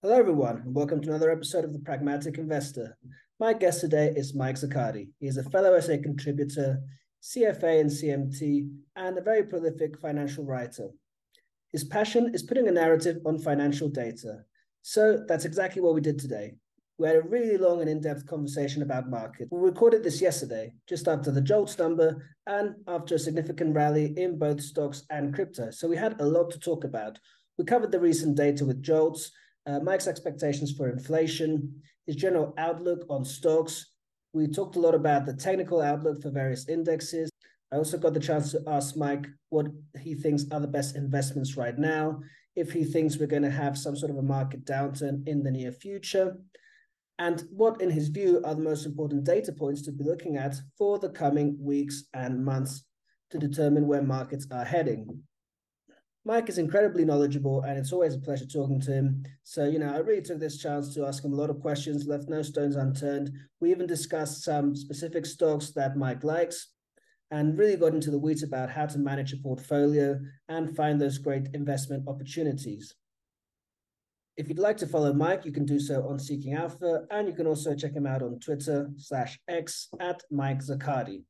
[0.00, 2.96] Hello, everyone, and welcome to another episode of The Pragmatic Investor.
[3.40, 5.08] My guest today is Mike Zaccardi.
[5.18, 6.78] He is a fellow SA contributor,
[7.20, 10.90] CFA and CMT, and a very prolific financial writer.
[11.72, 14.44] His passion is putting a narrative on financial data.
[14.82, 16.54] So that's exactly what we did today.
[16.98, 19.50] We had a really long and in depth conversation about markets.
[19.50, 24.38] We recorded this yesterday, just after the JOLTS number and after a significant rally in
[24.38, 25.72] both stocks and crypto.
[25.72, 27.18] So we had a lot to talk about.
[27.58, 29.32] We covered the recent data with JOLTS
[29.68, 33.92] uh, Mike's expectations for inflation, his general outlook on stocks.
[34.32, 37.30] We talked a lot about the technical outlook for various indexes.
[37.70, 39.66] I also got the chance to ask Mike what
[40.00, 42.20] he thinks are the best investments right now,
[42.56, 45.50] if he thinks we're going to have some sort of a market downturn in the
[45.50, 46.38] near future,
[47.18, 50.54] and what, in his view, are the most important data points to be looking at
[50.78, 52.84] for the coming weeks and months
[53.30, 55.20] to determine where markets are heading.
[56.28, 59.24] Mike is incredibly knowledgeable, and it's always a pleasure talking to him.
[59.44, 62.06] So, you know, I really took this chance to ask him a lot of questions,
[62.06, 63.30] left no stones unturned.
[63.60, 66.74] We even discussed some specific stocks that Mike likes
[67.30, 71.16] and really got into the weeds about how to manage a portfolio and find those
[71.16, 72.94] great investment opportunities.
[74.36, 77.32] If you'd like to follow Mike, you can do so on Seeking Alpha, and you
[77.32, 81.22] can also check him out on Twitter slash X at Mike Zaccardi.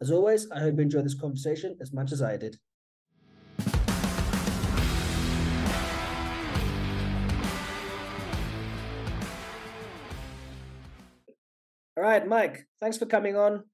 [0.00, 2.58] As always, I hope you enjoyed this conversation as much as I did.
[11.98, 13.64] All right, Mike, thanks for coming on.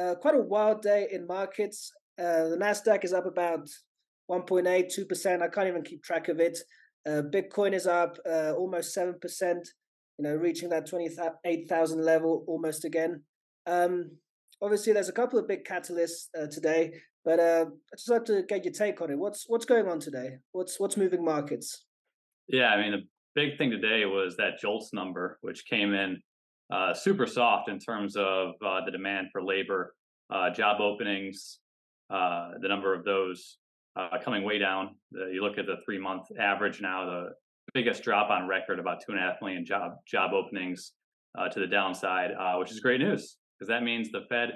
[0.00, 1.92] Uh, quite a wild day in markets.
[2.18, 3.68] Uh, the Nasdaq is up about
[4.30, 5.42] 1.8, 2%.
[5.42, 6.56] I can't even keep track of it.
[7.06, 9.60] Uh, Bitcoin is up uh, almost 7%, you
[10.20, 13.22] know, reaching that 28,000 level almost again.
[13.66, 14.12] Um,
[14.62, 18.44] obviously, there's a couple of big catalysts uh, today, but uh, I just like to
[18.48, 19.18] get your take on it.
[19.18, 20.38] What's what's going on today?
[20.52, 21.84] What's what's moving markets?
[22.48, 23.02] Yeah, I mean, the
[23.34, 26.22] big thing today was that JOLTS number, which came in
[26.72, 29.94] uh, super soft in terms of uh, the demand for labor,
[30.32, 31.58] uh, job openings,
[32.10, 33.58] uh, the number of those
[33.96, 34.96] uh, coming way down.
[35.12, 37.28] you look at the three month average now, the
[37.74, 40.92] biggest drop on record, about two and a half million job job openings
[41.52, 44.50] to the downside, which is great news because that means the Fed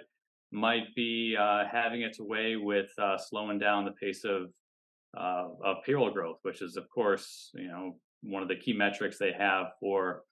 [0.52, 1.36] might be
[1.70, 4.50] having its way with slowing down the pace of
[5.16, 9.32] of payroll growth, which is of course you know one of the key metrics they
[9.32, 10.22] have for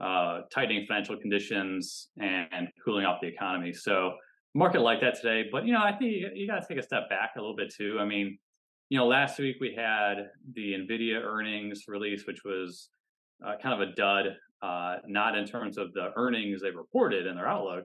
[0.00, 3.72] uh, tightening financial conditions and, and, cooling off the economy.
[3.72, 4.12] So
[4.54, 6.82] market like that today, but you know, I think you, you got to take a
[6.82, 7.98] step back a little bit too.
[8.00, 8.38] I mean,
[8.88, 10.14] you know, last week we had
[10.54, 12.88] the Nvidia earnings release, which was
[13.46, 17.36] uh, kind of a dud, uh, not in terms of the earnings they reported and
[17.36, 17.84] their outlook,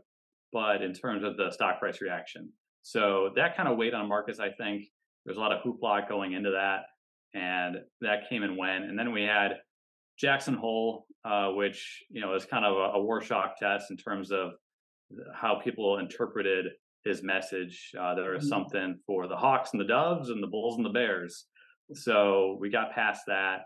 [0.51, 2.49] but in terms of the stock price reaction.
[2.81, 4.39] So that kind of weighed on markets.
[4.39, 4.85] I think
[5.25, 6.83] there's a lot of hoopla going into that,
[7.37, 8.85] and that came and went.
[8.85, 9.57] And then we had
[10.17, 14.31] Jackson Hole, uh, which you know is kind of a, a shock test in terms
[14.31, 14.51] of
[15.33, 16.67] how people interpreted
[17.03, 17.91] his message.
[17.99, 18.49] Uh, there was mm-hmm.
[18.49, 21.45] something for the Hawks and the Doves and the Bulls and the Bears.
[21.93, 23.61] So we got past that.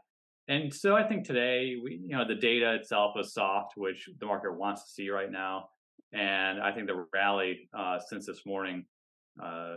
[0.50, 4.26] And so I think today, we, you know, the data itself is soft, which the
[4.26, 5.70] market wants to see right now.
[6.12, 8.86] And I think the rally uh, since this morning
[9.42, 9.76] uh,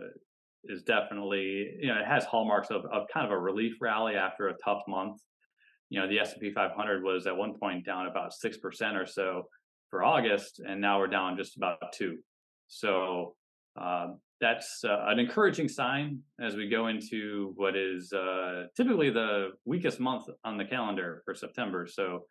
[0.64, 4.48] is definitely, you know, it has hallmarks of, of kind of a relief rally after
[4.48, 5.20] a tough month
[5.92, 9.42] you know the S&P 500 was at one point down about 6% or so
[9.90, 12.16] for August and now we're down just about 2.
[12.68, 13.34] So
[13.78, 14.06] uh,
[14.40, 20.00] that's uh, an encouraging sign as we go into what is uh, typically the weakest
[20.00, 21.86] month on the calendar for September.
[21.86, 22.24] So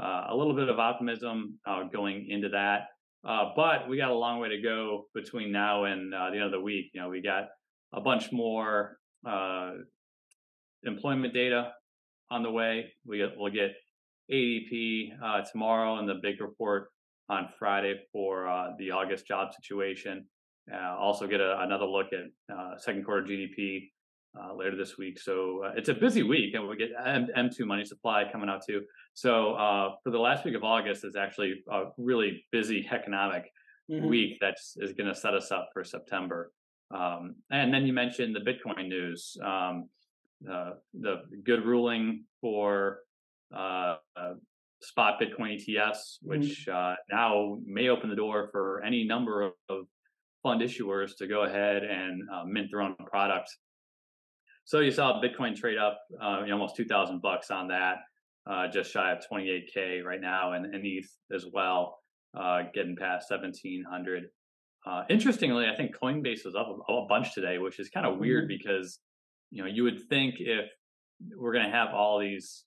[0.00, 2.86] uh, a little bit of optimism uh, going into that.
[3.22, 6.52] Uh, but we got a long way to go between now and the end of
[6.52, 6.86] the week.
[6.94, 7.48] You know, we got
[7.92, 8.96] a bunch more
[10.86, 11.72] employment data
[12.30, 12.92] on the way.
[13.06, 13.74] We get, we'll get
[14.32, 16.88] ADP uh, tomorrow and the big report
[17.28, 20.26] on Friday for uh, the August job situation.
[20.72, 23.90] Uh, also get a, another look at uh, second quarter GDP
[24.38, 25.20] uh, later this week.
[25.20, 28.62] So uh, it's a busy week, and we get M- M2 money supply coming out
[28.66, 28.82] too.
[29.12, 29.54] So
[30.02, 33.44] for the last week of August is actually a really busy economic
[33.90, 34.06] mm-hmm.
[34.06, 36.50] week that is going to set us up for September.
[36.94, 39.36] Um, and then you mentioned the Bitcoin news.
[39.42, 39.88] Um,
[40.50, 43.00] uh, the good ruling for
[43.54, 44.34] uh, uh,
[44.82, 46.28] spot Bitcoin ETFs, mm-hmm.
[46.28, 46.94] which mm-hmm.
[47.14, 49.52] now may open the door for any number of,
[50.42, 53.48] fund issuers to go ahead and uh, mint their own product.
[54.66, 57.96] So you saw Bitcoin trade up uh, almost two thousand bucks on that,
[58.70, 61.98] just shy of twenty eight k right now, and, and ETH as well,
[62.74, 64.24] getting past seventeen hundred.
[65.08, 68.44] interestingly, I think Coinbase was up a, a bunch today, which is kind of weird
[68.44, 68.58] mm-hmm.
[68.58, 69.00] because
[69.54, 70.68] you know, you would think if
[71.36, 72.64] we're going to have all these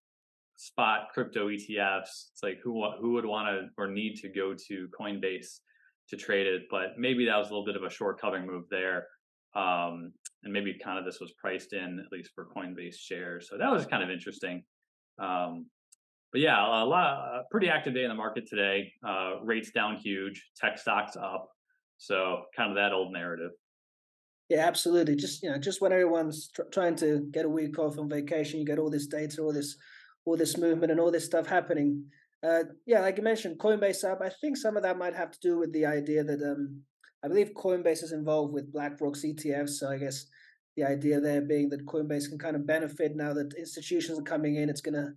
[0.55, 2.29] spot crypto ETFs.
[2.31, 5.59] It's like who who would want to or need to go to Coinbase
[6.09, 8.63] to trade it, but maybe that was a little bit of a short covering move
[8.71, 9.05] there.
[9.53, 10.13] Um,
[10.43, 13.49] and maybe kind of this was priced in at least for Coinbase shares.
[13.49, 14.63] So that was kind of interesting.
[15.19, 15.65] Um,
[16.31, 18.93] but yeah, a lot, a pretty active day in the market today.
[19.05, 21.49] Uh, rates down huge, tech stocks up.
[21.97, 23.51] So kind of that old narrative.
[24.49, 25.15] Yeah, absolutely.
[25.15, 28.59] Just you know, just when everyone's tr- trying to get a week off on vacation,
[28.59, 29.75] you get all this data, all this,
[30.25, 32.05] all this movement, and all this stuff happening.
[32.43, 34.21] Uh, yeah, like you mentioned, Coinbase up.
[34.21, 36.81] I think some of that might have to do with the idea that um,
[37.23, 39.71] I believe Coinbase is involved with BlackRock's ETFs.
[39.71, 40.25] So I guess
[40.77, 44.55] the idea there being that Coinbase can kind of benefit now that institutions are coming
[44.55, 44.69] in.
[44.69, 45.11] It's going to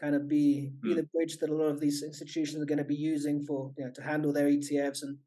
[0.00, 0.96] kind of be be hmm.
[0.96, 3.84] the bridge that a lot of these institutions are going to be using for you
[3.84, 5.18] know to handle their ETFs and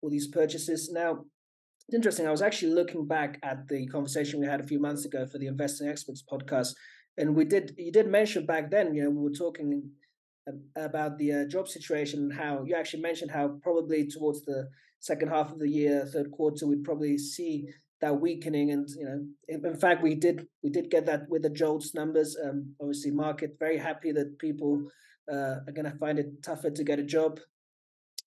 [0.00, 0.90] all these purchases.
[0.92, 1.24] Now,
[1.88, 2.26] it's interesting.
[2.26, 5.38] I was actually looking back at the conversation we had a few months ago for
[5.38, 6.74] the Investing Experts podcast,
[7.18, 8.94] and we did you did mention back then.
[8.94, 9.90] You know, we were talking
[10.76, 14.68] about the uh, job situation and how you actually mentioned how probably towards the
[15.00, 17.68] second half of the year, third quarter, we'd probably see
[18.00, 18.70] that weakening.
[18.70, 22.36] And you know, in, fact, we did we did get that with the JOLTS numbers.
[22.42, 24.82] Um, obviously, market very happy that people
[25.30, 27.40] uh, are going to find it tougher to get a job.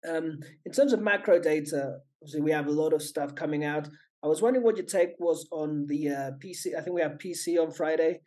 [0.08, 3.88] Um, in terms of macro data, obviously we have a lot of stuff coming out.
[4.24, 6.76] I was wondering what your take was on the uh, PC.
[6.78, 8.20] I think we have PC on Friday.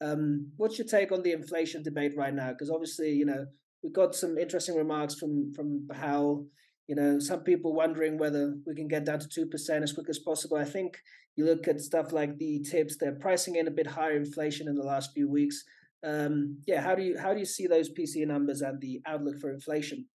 [0.00, 2.50] Um, what's your take on the inflation debate right now?
[2.50, 3.46] Because obviously, you know,
[3.82, 6.44] we got some interesting remarks from from how
[6.86, 10.08] you know some people wondering whether we can get down to two percent as quick
[10.08, 10.56] as possible.
[10.56, 10.98] I think
[11.36, 14.74] you look at stuff like the TIPS; they're pricing in a bit higher inflation in
[14.74, 15.64] the last few weeks.
[16.04, 19.40] Um, yeah, how do you how do you see those PC numbers and the outlook
[19.40, 20.06] for inflation?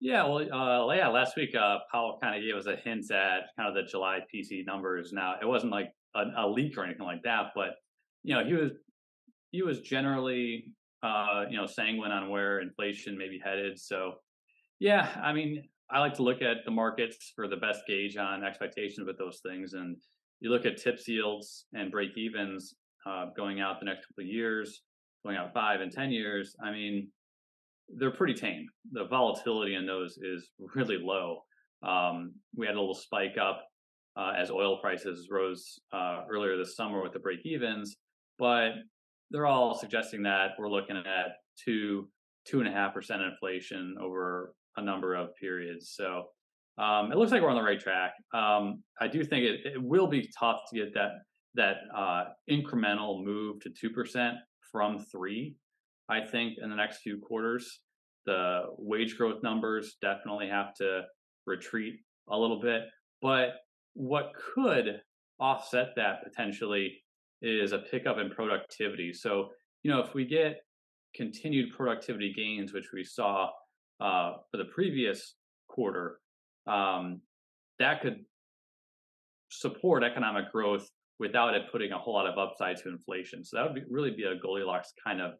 [0.00, 1.08] Yeah, well, uh, yeah.
[1.08, 4.20] Last week, uh, Powell kind of gave us a hint at kind of the July
[4.32, 5.12] PC numbers.
[5.12, 7.70] Now, it wasn't like a, a leak or anything like that, but
[8.22, 8.72] you know, he was
[9.52, 10.64] he was generally
[11.02, 13.78] uh, you know sanguine on where inflation may be headed.
[13.78, 14.14] So,
[14.80, 18.44] yeah, I mean, I like to look at the markets for the best gauge on
[18.44, 19.96] expectations with those things, and
[20.40, 22.74] you look at TIPS yields and break evens
[23.06, 24.82] uh, going out the next couple of years,
[25.24, 26.54] going out five and ten years.
[26.62, 27.08] I mean,
[27.88, 28.66] they're pretty tame.
[28.92, 31.40] The volatility in those is really low.
[31.82, 33.62] Um, we had a little spike up
[34.16, 37.96] uh, as oil prices rose uh, earlier this summer with the break evens,
[38.38, 38.70] but
[39.30, 42.08] they're all suggesting that we're looking at two
[42.46, 45.92] two and a half percent inflation over a number of periods.
[45.94, 46.26] So
[46.78, 48.12] um, it looks like we're on the right track.
[48.34, 51.10] Um, I do think it, it, will be tough to get that
[51.54, 54.36] that uh, incremental move to two percent
[54.70, 55.56] from three.
[56.08, 57.80] I think in the next few quarters,
[58.26, 61.02] the wage growth numbers definitely have to
[61.46, 62.82] retreat a little bit.
[63.22, 63.54] But
[63.94, 65.00] what could
[65.38, 67.02] offset that potentially
[67.42, 69.12] is a pickup in productivity.
[69.12, 69.50] So,
[69.82, 70.60] you know, if we get
[71.14, 73.50] continued productivity gains, which we saw
[74.00, 75.34] uh, for the previous
[75.68, 76.18] quarter,
[76.66, 77.20] um,
[77.78, 78.24] that could
[79.50, 80.88] support economic growth
[81.18, 83.44] without it putting a whole lot of upside to inflation.
[83.44, 85.32] So that would be, really be a Goldilocks kind of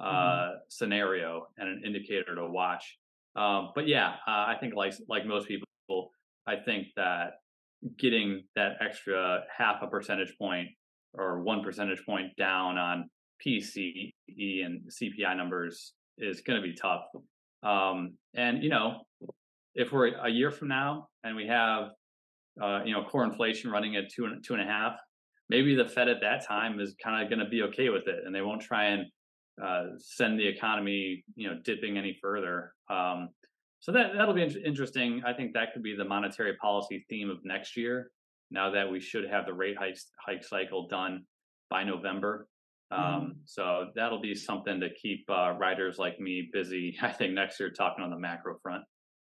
[0.00, 0.54] uh, mm-hmm.
[0.68, 2.98] scenario and an indicator to watch.
[3.36, 6.10] Um, but yeah, uh, I think like like most people,
[6.46, 7.34] I think that
[7.98, 10.68] getting that extra half a percentage point
[11.14, 13.08] or one percentage point down on
[13.46, 17.04] PCE and CPI numbers is going to be tough.
[17.62, 19.02] Um, and you know,
[19.74, 21.90] if we're a year from now and we have
[22.60, 24.98] uh, you know core inflation running at two and two and a half,
[25.48, 28.24] maybe the Fed at that time is kind of going to be okay with it,
[28.24, 29.06] and they won't try and
[29.62, 32.74] uh, send the economy you know dipping any further.
[32.88, 33.30] Um,
[33.80, 35.22] so that that'll be interesting.
[35.26, 38.10] I think that could be the monetary policy theme of next year
[38.50, 41.24] now that we should have the rate hike, hike cycle done
[41.70, 42.48] by November.
[42.90, 43.30] Um, mm-hmm.
[43.44, 47.70] So that'll be something to keep uh, writers like me busy, I think, next year
[47.70, 48.84] talking on the macro front.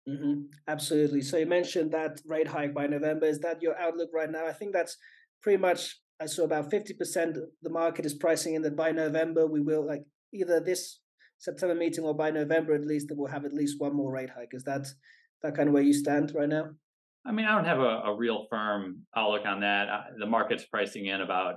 [0.07, 0.41] Mm-hmm.
[0.67, 1.21] Absolutely.
[1.21, 3.25] So you mentioned that rate hike by November.
[3.25, 4.45] Is that your outlook right now?
[4.45, 4.97] I think that's
[5.41, 9.61] pretty much, I saw about 50% the market is pricing in that by November we
[9.61, 10.99] will, like either this
[11.37, 14.29] September meeting or by November at least, that we'll have at least one more rate
[14.35, 14.49] hike.
[14.51, 14.87] Is that
[15.41, 16.65] that kind of where you stand right now?
[17.25, 19.87] I mean, I don't have a, a real firm outlook on that.
[20.17, 21.55] the market's pricing in about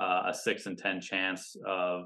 [0.00, 2.04] uh, a six and 10 chance of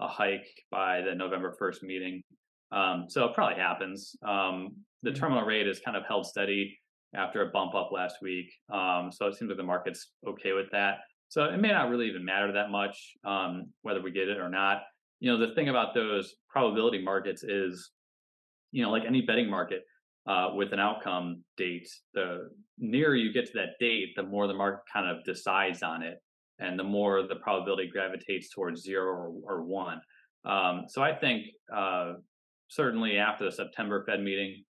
[0.00, 2.22] a hike by the November 1st meeting.
[2.70, 4.16] Um, so it probably happens.
[4.26, 5.18] Um, the mm-hmm.
[5.18, 6.78] terminal rate is kind of held steady
[7.14, 8.50] after a bump up last week.
[8.72, 10.98] Um, so it seems like the market's okay with that.
[11.32, 14.50] So it may not really even matter that much um, whether we get it or
[14.50, 14.82] not.
[15.18, 17.92] You know, the thing about those probability markets is,
[18.70, 19.80] you know, like any betting market,
[20.26, 24.52] uh, with an outcome date, the nearer you get to that date, the more the
[24.52, 26.18] market kind of decides on it,
[26.58, 30.02] and the more the probability gravitates towards zero or, or one.
[30.44, 32.12] Um, so I think uh,
[32.68, 34.64] certainly after the September Fed meeting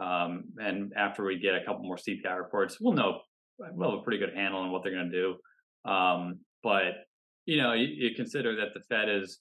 [0.00, 3.20] um, and after we get a couple more CPI reports, we'll know
[3.56, 5.36] we'll have a pretty good handle on what they're going to do.
[5.84, 7.04] Um, but
[7.46, 9.38] you know, you, you, consider that the Fed has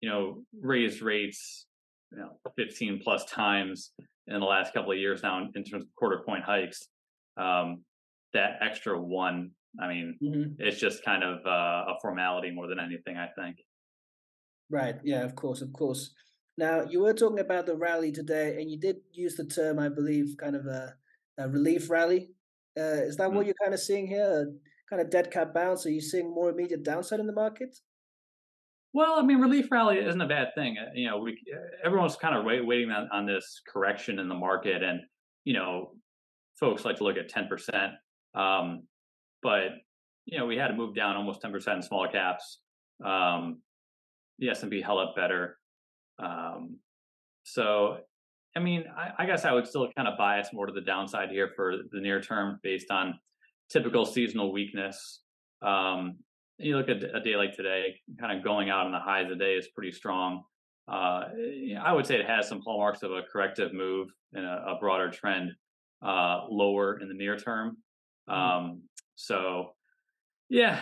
[0.00, 1.66] you know raised rates
[2.12, 3.92] you know 15 plus times
[4.26, 6.88] in the last couple of years now in, in terms of quarter point hikes.
[7.36, 7.82] Um,
[8.32, 9.50] that extra one,
[9.80, 10.52] I mean, mm-hmm.
[10.58, 13.56] it's just kind of uh, a formality more than anything, I think.
[14.70, 14.96] Right.
[15.04, 15.22] Yeah.
[15.22, 15.62] Of course.
[15.62, 16.12] Of course.
[16.58, 19.88] Now you were talking about the rally today, and you did use the term, I
[19.88, 20.94] believe, kind of a,
[21.38, 22.30] a relief rally.
[22.78, 23.36] Uh, is that mm-hmm.
[23.36, 24.52] what you're kind of seeing here?
[24.88, 25.84] Kind of dead cat bounce?
[25.86, 27.76] Are you seeing more immediate downside in the market?
[28.92, 30.76] Well, I mean, relief rally isn't a bad thing.
[30.78, 31.36] Uh, you know, we
[31.84, 35.00] everyone's kind of wait, waiting on, on this correction in the market, and
[35.44, 35.92] you know,
[36.58, 37.92] folks like to look at ten percent.
[38.34, 38.84] Um,
[39.42, 39.72] but
[40.24, 42.60] you know, we had to move down almost ten percent in smaller caps.
[43.04, 43.60] Um,
[44.38, 45.58] the S and P held up better.
[46.18, 46.78] Um,
[47.42, 47.98] so,
[48.56, 51.28] I mean, I, I guess I would still kind of bias more to the downside
[51.30, 53.18] here for the near term, based on
[53.70, 55.20] typical seasonal weakness.
[55.62, 56.16] Um,
[56.58, 59.38] you look at a day like today, kind of going out on the highs of
[59.38, 60.42] the day is pretty strong.
[60.88, 61.24] Uh,
[61.82, 65.10] I would say it has some hallmarks of a corrective move and a, a broader
[65.10, 65.52] trend
[66.04, 67.76] uh, lower in the near term.
[68.28, 68.40] Mm-hmm.
[68.40, 68.82] Um,
[69.16, 69.74] so,
[70.48, 70.80] yeah,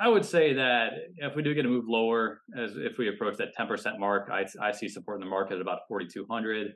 [0.00, 3.36] I would say that if we do get a move lower, as if we approach
[3.38, 6.72] that 10% mark, I, I see support in the market at about 4,200.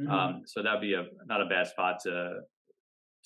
[0.00, 0.10] Mm-hmm.
[0.10, 2.40] Um, so that'd be a not a bad spot to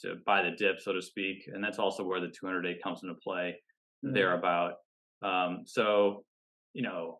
[0.02, 1.48] to buy the dip, so to speak.
[1.52, 3.56] And that's also where the 200 day comes into play
[4.04, 4.14] mm-hmm.
[4.14, 4.74] thereabout.
[5.22, 6.24] Um, so,
[6.72, 7.18] you know,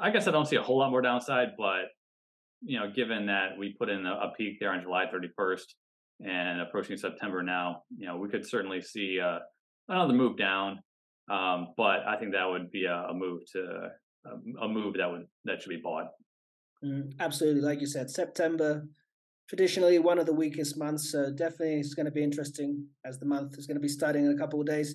[0.00, 1.86] I guess I don't see a whole lot more downside, but
[2.62, 5.64] you know, given that we put in a, a peak there on July 31st
[6.26, 9.38] and approaching September now, you know, we could certainly see uh,
[9.88, 10.80] another move down.
[11.30, 13.90] Um, but I think that would be a, a move to
[14.26, 16.08] a, a, move that would that should be bought.
[16.84, 18.86] Mm, absolutely, like you said, September
[19.50, 23.26] traditionally one of the weakest months, so definitely it's going to be interesting as the
[23.26, 24.94] month is going to be starting in a couple of days.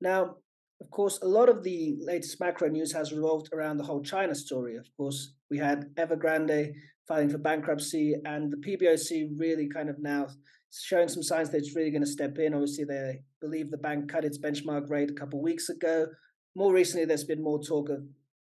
[0.00, 0.34] Now,
[0.80, 4.34] of course, a lot of the latest macro news has revolved around the whole China
[4.34, 4.74] story.
[4.74, 6.72] Of course, we had Evergrande
[7.06, 10.26] filing for bankruptcy, and the PBOC really kind of now
[10.72, 12.52] showing some signs that it's really going to step in.
[12.52, 16.08] Obviously, they believe the bank cut its benchmark rate a couple of weeks ago.
[16.56, 18.02] More recently, there's been more talk of,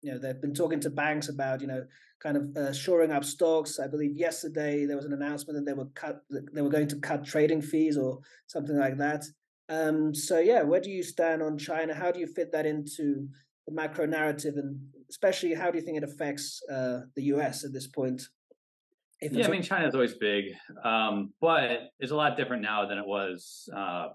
[0.04, 1.86] you know, they've been talking to banks about, you know,
[2.22, 3.80] kind of uh, shoring up stocks.
[3.80, 7.00] I believe yesterday there was an announcement that they were cut, they were going to
[7.00, 9.24] cut trading fees or something like that.
[9.70, 11.94] Um, so yeah, where do you stand on China?
[11.96, 13.28] How do you fit that into
[13.66, 14.78] the macro narrative, and
[15.10, 18.22] especially how do you think it affects uh, the US at this point?
[19.22, 20.46] yeah, I mean, China's always big,
[20.84, 23.70] um, but it's a lot different now than it was.
[23.74, 24.08] Uh,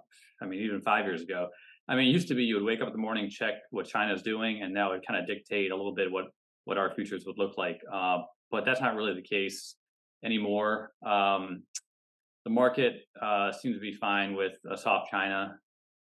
[0.43, 1.49] I mean, even five years ago.
[1.89, 3.87] I mean, it used to be you would wake up in the morning, check what
[3.87, 6.27] China's doing, and that would kind of dictate a little bit what
[6.65, 7.81] what our futures would look like.
[7.93, 8.19] Uh,
[8.51, 9.77] but that's not really the case
[10.23, 10.93] anymore.
[11.07, 11.63] Um,
[12.45, 15.57] the market uh, seems to be fine with a soft China.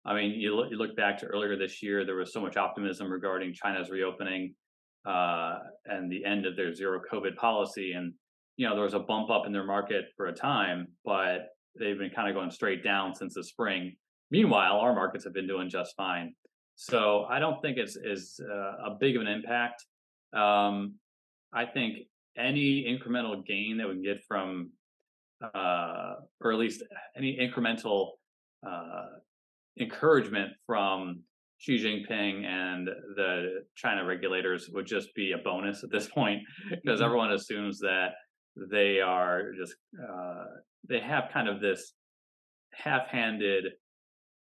[0.06, 2.58] I mean, you look, you look back to earlier this year, there was so much
[2.58, 4.56] optimism regarding China's reopening
[5.06, 7.94] uh, and the end of their zero COVID policy.
[7.94, 8.14] And,
[8.56, 11.98] you know, there was a bump up in their market for a time, but they've
[11.98, 13.96] been kind of going straight down since the spring.
[14.32, 16.34] Meanwhile, our markets have been doing just fine.
[16.76, 19.84] So I don't think it's is uh, a big of an impact.
[20.34, 20.96] Um,
[21.54, 22.08] I think
[22.38, 24.72] any incremental gain that we can get from
[25.42, 26.84] uh, or at least
[27.16, 28.12] any incremental
[28.68, 29.06] uh,
[29.80, 31.22] encouragement from
[31.60, 37.00] Xi Jinping and the China regulators would just be a bonus at this point because
[37.00, 37.06] mm-hmm.
[37.06, 38.10] everyone assumes that
[38.72, 40.46] they are just uh,
[40.88, 41.94] they have kind of this
[42.74, 43.66] half-handed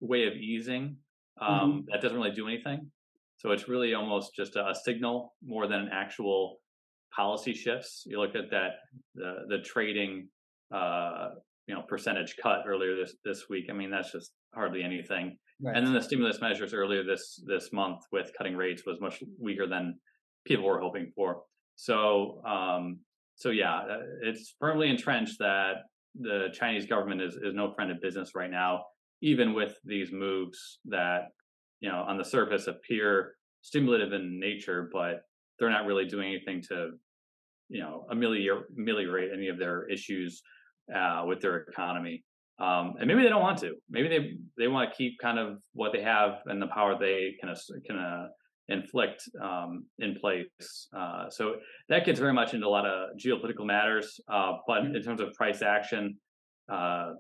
[0.00, 0.96] way of easing
[1.40, 1.80] um, mm-hmm.
[1.90, 2.90] that doesn't really do anything.
[3.38, 6.58] So it's really almost just a, a signal more than an actual
[7.14, 8.04] policy shifts.
[8.06, 8.70] You look at that
[9.14, 10.28] the the trading
[10.74, 11.30] uh,
[11.66, 13.66] you know percentage cut earlier this this week.
[13.70, 15.36] I mean, that's just hardly anything.
[15.60, 15.76] Right.
[15.76, 19.66] And then the stimulus measures earlier this this month with cutting rates was much weaker
[19.66, 19.98] than
[20.46, 21.42] people were hoping for.
[21.76, 23.00] So um,
[23.36, 25.74] so yeah, uh, it's firmly entrenched that
[26.20, 28.82] the Chinese government is is no friend of business right now,
[29.20, 31.28] even with these moves that
[31.80, 35.22] you know on the surface appear stimulative in nature, but
[35.58, 36.90] they're not really doing anything to
[37.68, 40.42] you know ameliorate, ameliorate any of their issues
[40.94, 42.24] uh, with their economy.
[42.60, 43.74] Um, and maybe they don't want to.
[43.88, 47.34] Maybe they they want to keep kind of what they have and the power they
[47.40, 47.54] can
[47.86, 48.28] can uh,
[48.68, 50.88] inflict um, in place.
[50.96, 51.56] Uh, so
[51.88, 54.20] that gets very much into a lot of geopolitical matters.
[54.30, 56.18] Uh, but in terms of price action,
[56.70, 57.12] uh,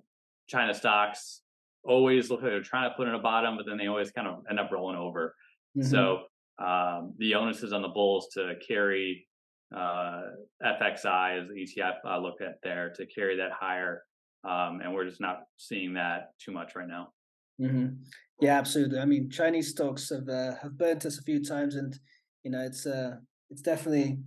[0.48, 1.42] China stocks
[1.84, 4.28] always look like they're trying to put in a bottom, but then they always kind
[4.28, 5.34] of end up rolling over.
[5.76, 5.88] Mm-hmm.
[5.88, 6.22] So
[6.58, 9.26] um, the onus is on the bulls to carry
[9.74, 10.22] uh,
[10.64, 14.02] FXI as the ETF I look at there to carry that higher.
[14.48, 17.08] Um, and we're just not seeing that too much right now.
[17.60, 17.86] Mm-hmm.
[18.40, 19.00] Yeah, absolutely.
[19.00, 21.98] I mean, Chinese stocks have uh, have burnt us a few times, and
[22.44, 23.16] you know, it's uh,
[23.50, 24.18] it's definitely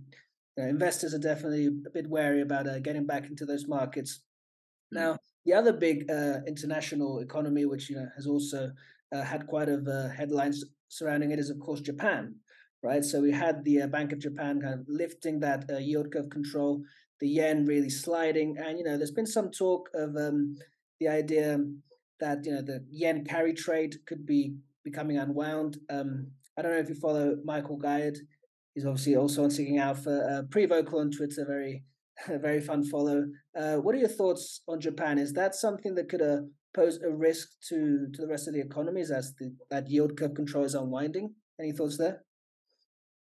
[0.56, 4.20] you know, investors are definitely a bit wary about uh, getting back into those markets.
[4.94, 5.02] Mm-hmm.
[5.02, 8.70] Now, the other big uh, international economy, which you know has also
[9.12, 12.34] uh, had quite of uh, headlines surrounding it, is of course Japan
[12.82, 13.04] right?
[13.04, 16.30] So we had the uh, Bank of Japan kind of lifting that uh, yield curve
[16.30, 16.82] control,
[17.20, 20.56] the yen really sliding, and you know there's been some talk of um,
[21.00, 21.58] the idea
[22.20, 25.78] that you know the yen carry trade could be becoming unwound.
[25.90, 28.18] Um, I don't know if you follow Michael Gayed.
[28.74, 31.84] He's obviously also on Seeking Alpha, uh, pretty vocal on Twitter, very
[32.28, 33.24] very fun follow.
[33.56, 35.18] Uh, what are your thoughts on Japan?
[35.18, 36.38] Is that something that could uh,
[36.74, 40.34] pose a risk to to the rest of the economies as the, that yield curve
[40.34, 41.34] control is unwinding?
[41.60, 42.24] Any thoughts there?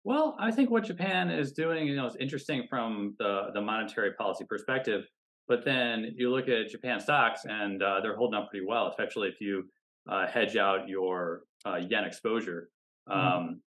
[0.04, 4.14] Well, I think what Japan is doing, you know, is interesting from the the monetary
[4.14, 5.06] policy perspective.
[5.48, 9.28] But then you look at Japan stocks, and uh, they're holding up pretty well, especially
[9.28, 9.64] if you
[10.10, 12.70] uh, hedge out your uh, yen exposure.
[13.10, 13.38] Mm-hmm.
[13.38, 13.62] Um,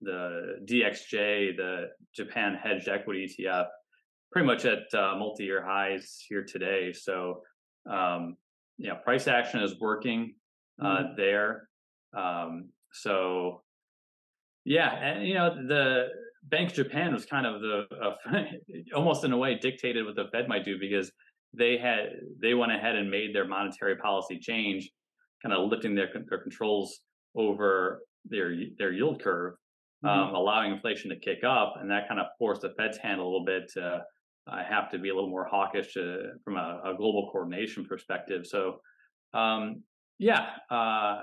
[0.00, 3.66] the DXJ, the Japan hedged equity ETF,
[4.32, 6.92] pretty much at uh, multi-year highs here today.
[6.92, 7.42] So,
[7.90, 8.36] um,
[8.78, 10.34] yeah, price action is working
[10.80, 11.16] uh, mm-hmm.
[11.16, 11.68] there.
[12.16, 13.62] Um, so
[14.64, 16.08] yeah, and you know the
[16.44, 18.44] Bank of Japan was kind of the uh,
[18.96, 21.10] almost in a way dictated what the Fed might do because
[21.56, 22.10] they had
[22.40, 24.90] they went ahead and made their monetary policy change,
[25.42, 27.00] kind of lifting their their controls
[27.36, 29.54] over their their yield curve,
[30.04, 30.08] mm-hmm.
[30.08, 33.24] um, allowing inflation to kick up, and that kind of forced the Fed's hand a
[33.24, 34.02] little bit to
[34.46, 38.46] uh, have to be a little more hawkish to, from a, a, global coordination perspective.
[38.46, 38.80] So,
[39.34, 39.82] um,
[40.18, 41.22] yeah, uh,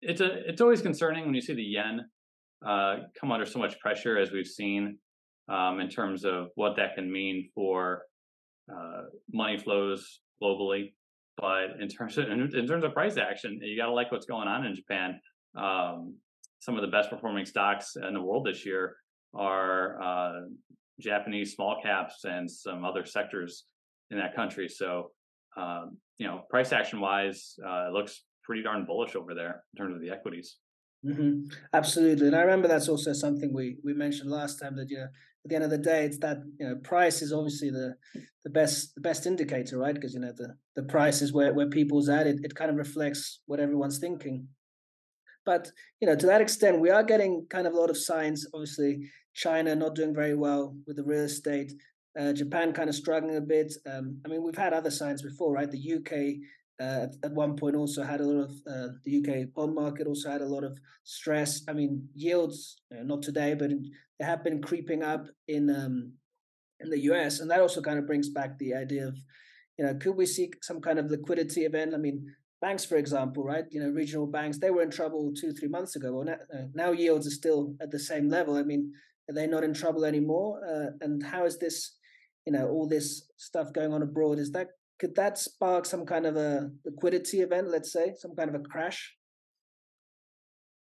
[0.00, 2.00] it's a it's always concerning when you see the yen
[2.66, 4.98] uh, come under so much pressure as we've seen
[5.48, 8.02] um, in terms of what that can mean for
[8.72, 10.92] uh, money flows globally.
[11.38, 14.26] But in terms of in, in terms of price action, you got to like what's
[14.26, 15.20] going on in Japan.
[15.56, 16.16] Um,
[16.60, 18.96] some of the best performing stocks in the world this year
[19.34, 20.40] are uh,
[21.02, 23.64] Japanese small caps and some other sectors
[24.10, 24.68] in that country.
[24.68, 25.10] So,
[25.56, 29.84] um, you know, price action wise, uh, it looks pretty darn bullish over there in
[29.84, 30.56] terms of the equities.
[31.04, 31.50] Mm-hmm.
[31.72, 35.08] Absolutely, and I remember that's also something we we mentioned last time that you know
[35.44, 37.96] at the end of the day it's that you know price is obviously the
[38.44, 39.94] the best the best indicator, right?
[39.94, 42.28] Because you know the the price is where where people's at.
[42.28, 44.46] It it kind of reflects what everyone's thinking.
[45.44, 48.46] But you know to that extent, we are getting kind of a lot of signs.
[48.54, 51.72] Obviously, China not doing very well with the real estate.
[52.18, 53.72] Uh, Japan kind of struggling a bit.
[53.90, 55.70] Um, I mean, we've had other signs before, right?
[55.70, 56.42] The UK
[56.80, 60.30] uh, at one point also had a lot of uh, the UK bond market also
[60.30, 61.62] had a lot of stress.
[61.68, 63.70] I mean, yields uh, not today, but
[64.18, 66.12] they have been creeping up in um,
[66.80, 69.16] in the US, and that also kind of brings back the idea of,
[69.78, 71.94] you know, could we see some kind of liquidity event?
[71.94, 72.26] I mean,
[72.62, 73.64] banks, for example, right?
[73.70, 76.12] You know, regional banks they were in trouble two three months ago.
[76.12, 78.56] Well, now, uh, now yields are still at the same level.
[78.56, 78.92] I mean,
[79.28, 80.60] are they not in trouble anymore?
[80.66, 81.96] Uh, and how is this?
[82.46, 84.68] You know, all this stuff going on abroad is that
[85.02, 88.60] could that spark some kind of a liquidity event let's say some kind of a
[88.60, 89.16] crash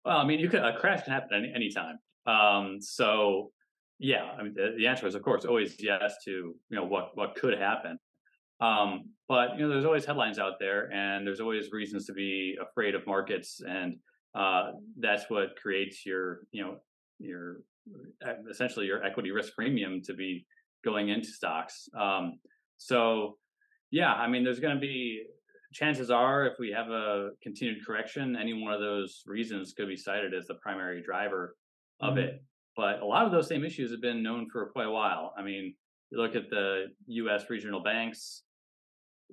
[0.05, 1.99] well i mean you could a crash can happen any time.
[2.27, 3.53] um so
[4.01, 7.17] yeah i mean the, the, answer is of course always yes to you know what
[7.17, 7.97] what could happen
[8.61, 12.57] um but you know there's always headlines out there and there's always reasons to be
[12.61, 13.97] afraid of markets and
[14.35, 16.77] uh that's what creates your you know
[17.19, 17.63] your
[18.51, 20.45] essentially your equity risk premium to be
[20.85, 22.39] going into stocks um
[22.79, 23.37] so
[23.91, 25.25] yeah, I mean, there's going to be
[25.73, 29.97] chances are if we have a continued correction, any one of those reasons could be
[29.97, 31.57] cited as the primary driver
[32.01, 32.21] of mm-hmm.
[32.21, 32.45] it.
[32.77, 35.35] But a lot of those same issues have been known for quite a while.
[35.37, 35.75] I mean,
[36.11, 37.45] you look at the U.S.
[37.51, 38.45] regional banks.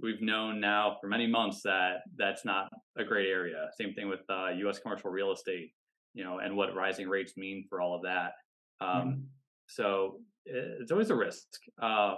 [0.02, 3.70] We've known now for many months that that's not a great area.
[3.80, 4.80] Same thing with uh, U.S.
[4.80, 5.72] commercial real estate,
[6.14, 8.34] you know, and what rising rates mean for all of that.
[8.82, 9.22] Um, mm-hmm.
[9.68, 11.48] So it's always a risk.
[11.82, 12.16] Uh,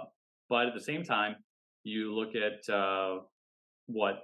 [0.48, 1.36] but at the same time,
[1.84, 3.20] you look at uh,
[3.86, 4.20] what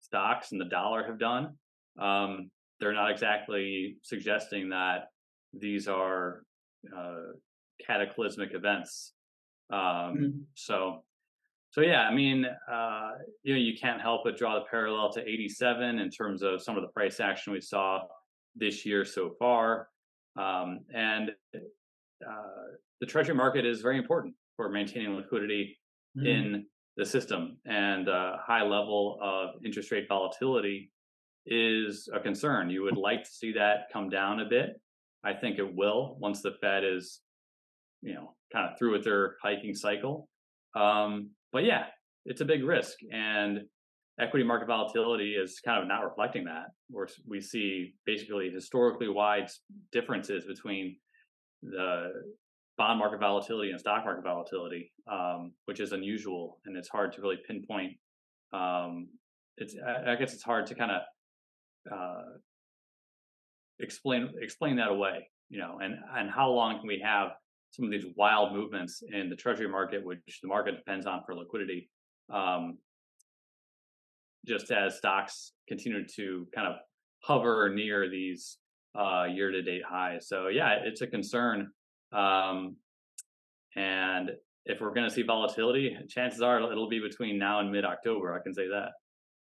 [0.00, 1.54] stocks and the dollar have done,
[1.98, 5.08] um, they're not exactly suggesting that
[5.52, 6.42] these are
[6.96, 7.32] uh,
[7.84, 9.12] cataclysmic events.
[9.70, 10.28] Um, mm-hmm.
[10.54, 11.04] So,
[11.76, 13.10] so yeah, I mean, uh,
[13.42, 16.74] you know, you can't help but draw the parallel to '87 in terms of some
[16.76, 18.00] of the price action we saw
[18.54, 19.88] this year so far,
[20.38, 22.32] um, and uh,
[23.00, 25.78] the treasury market is very important for maintaining liquidity
[26.16, 26.26] mm-hmm.
[26.26, 30.90] in the system, and a high level of interest rate volatility
[31.44, 32.70] is a concern.
[32.70, 34.80] You would like to see that come down a bit.
[35.24, 37.20] I think it will once the Fed is
[38.00, 40.28] you know, kind of through with their hiking cycle.
[40.74, 41.84] Um, but yeah,
[42.26, 43.60] it's a big risk, and
[44.20, 46.66] equity market volatility is kind of not reflecting that.
[46.90, 49.48] Where we see basically historically wide
[49.90, 50.96] differences between
[51.62, 52.12] the
[52.76, 57.22] bond market volatility and stock market volatility, um, which is unusual, and it's hard to
[57.22, 57.92] really pinpoint.
[58.52, 59.08] Um,
[59.56, 59.74] it's
[60.06, 61.02] I guess it's hard to kind of
[61.90, 62.32] uh,
[63.80, 67.28] explain explain that away, you know, and and how long can we have
[67.76, 71.34] some of these wild movements in the treasury market, which the market depends on for
[71.34, 71.90] liquidity,
[72.32, 72.78] um,
[74.46, 76.76] just as stocks continue to kind of
[77.22, 78.58] hover near these
[78.98, 80.26] uh, year-to-date highs.
[80.28, 81.68] So yeah, it's a concern.
[82.12, 82.76] Um,
[83.74, 84.30] and
[84.64, 88.34] if we're going to see volatility, chances are it'll be between now and mid-October.
[88.34, 88.92] I can say that.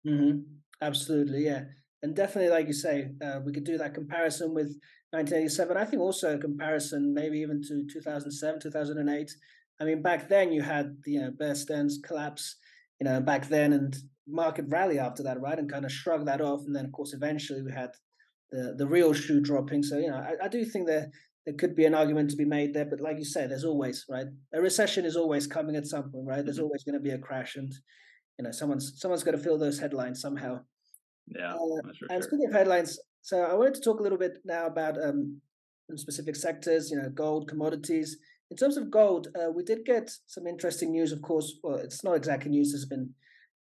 [0.06, 0.40] Mm-hmm.
[0.82, 1.62] Absolutely, yeah,
[2.02, 4.76] and definitely, like you say, uh, we could do that comparison with
[5.14, 5.76] 1987.
[5.76, 9.30] I think also a comparison, maybe even to 2007, 2008.
[9.80, 12.56] I mean, back then you had the you know, Bear Stearns collapse,
[13.00, 13.96] you know, back then, and
[14.26, 17.12] market rally after that, right, and kind of shrug that off, and then of course
[17.12, 17.90] eventually we had
[18.50, 19.82] the the real shoe dropping.
[19.82, 21.10] So you know, I, I do think that
[21.44, 24.04] there could be an argument to be made there, but like you say, there's always
[24.08, 26.44] right a recession is always coming at some point, right?
[26.44, 26.64] There's mm-hmm.
[26.64, 27.72] always going to be a crash, and
[28.38, 30.60] you know, someone's someone's got to fill those headlines somehow.
[31.26, 32.22] Yeah, uh, and sure.
[32.22, 35.40] speaking of headlines, so I wanted to talk a little bit now about um,
[35.96, 38.18] specific sectors, you know, gold, commodities.
[38.50, 41.10] In terms of gold, uh, we did get some interesting news.
[41.10, 43.14] Of course, well, it's not exactly news; it's been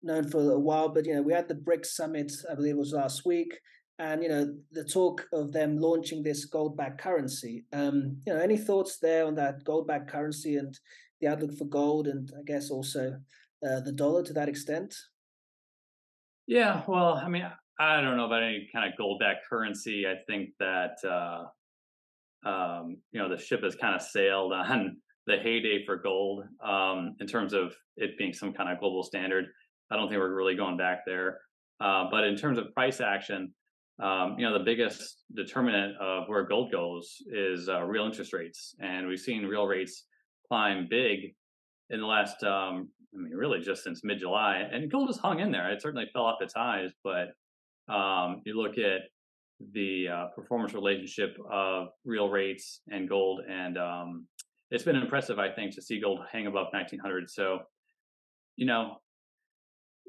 [0.03, 0.90] known for a while.
[0.90, 3.59] But you know, we had the BRICS summit, I believe it was last week,
[3.99, 7.64] and you know, the talk of them launching this gold-backed currency.
[7.73, 10.79] Um, you know, any thoughts there on that gold-backed currency and
[11.23, 13.16] the outlook for gold, and I guess also
[13.66, 14.95] uh, the dollar to that extent?
[16.47, 20.07] Yeah, well, I mean, I don't know about any kind of gold backed currency.
[20.07, 25.37] I think that uh, um, you know the ship has kind of sailed on the
[25.37, 29.47] heyday for gold um, in terms of it being some kind of global standard.
[29.91, 31.39] I don't think we're really going back there.
[31.81, 33.53] Uh, but in terms of price action,
[34.03, 38.75] um, you know the biggest determinant of where gold goes is uh, real interest rates,
[38.81, 40.05] and we've seen real rates
[40.49, 41.35] climb big
[41.91, 44.62] in the last um, I mean, really just since mid July.
[44.71, 45.71] And gold has hung in there.
[45.71, 47.29] It certainly fell off its highs, but
[47.88, 49.03] um, you look at
[49.72, 54.27] the uh, performance relationship of real rates and gold, and um,
[54.70, 57.31] it's been impressive, I think, to see gold hang above 1900.
[57.31, 57.61] So,
[58.57, 58.96] you know,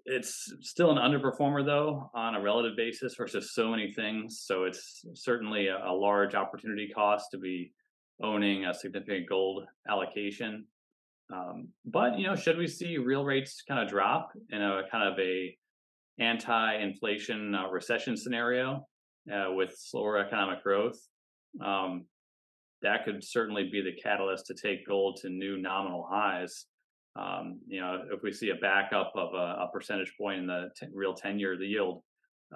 [0.05, 4.41] it's still an underperformer though on a relative basis versus so many things.
[4.45, 7.73] So it's certainly a, a large opportunity cost to be
[8.23, 10.65] owning a significant gold allocation.
[11.33, 15.11] Um, but you know, should we see real rates kind of drop in a kind
[15.11, 15.55] of a
[16.19, 18.85] anti-inflation uh, recession scenario
[19.31, 20.99] uh, with slower economic growth,
[21.63, 22.05] um,
[22.81, 26.65] that could certainly be the catalyst to take gold to new nominal highs.
[27.19, 30.69] Um, you know, if we see a backup of a, a percentage point in the
[30.79, 32.03] t- real ten-year the yield,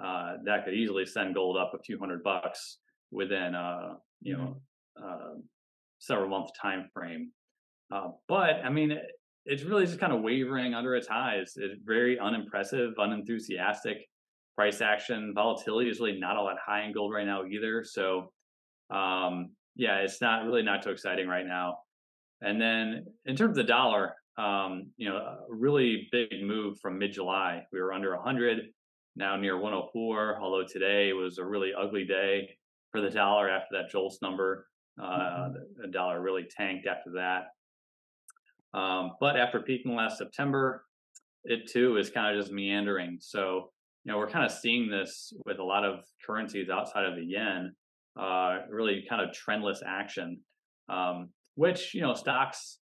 [0.02, 2.78] uh, that could easily send gold up a few hundred bucks
[3.10, 4.56] within, a you know,
[4.98, 5.04] mm-hmm.
[5.04, 5.40] uh,
[5.98, 7.32] several month time frame.
[7.92, 8.96] Uh, but I mean,
[9.44, 11.54] it's really just kind of wavering under its highs.
[11.56, 13.98] It's very unimpressive, unenthusiastic
[14.54, 15.32] price action.
[15.34, 17.84] Volatility is really not all that high in gold right now either.
[17.84, 18.32] So,
[18.90, 21.78] um, yeah, it's not really not too exciting right now.
[22.40, 26.98] And then in terms of the dollar, um, you know, a really big move from
[26.98, 27.62] mid July.
[27.72, 28.60] We were under 100,
[29.16, 30.38] now near 104.
[30.40, 32.48] Although today was a really ugly day
[32.90, 34.66] for the dollar after that JOLTS number.
[35.00, 35.82] Uh, mm-hmm.
[35.82, 37.48] The dollar really tanked after that.
[38.74, 40.84] Um, but after peaking last September,
[41.44, 43.18] it too is kind of just meandering.
[43.20, 43.70] So,
[44.04, 47.24] you know, we're kind of seeing this with a lot of currencies outside of the
[47.24, 47.74] yen,
[48.18, 50.40] uh, really kind of trendless action,
[50.88, 52.78] um, which, you know, stocks,